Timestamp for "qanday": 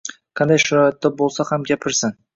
0.39-0.61